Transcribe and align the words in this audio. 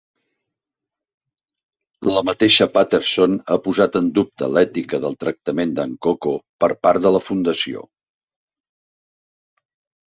La 2.11 2.23
mateixa 2.29 2.67
Patterson 2.79 3.37
ha 3.49 3.59
posat 3.67 3.99
en 4.01 4.09
dubte 4.17 4.49
l'ètica 4.57 5.01
del 5.05 5.19
tractament 5.25 5.77
d'en 5.77 5.95
Koko 6.09 6.35
per 6.65 6.73
part 6.87 7.07
de 7.07 7.15
la 7.19 7.25
Fundació. 7.29 7.87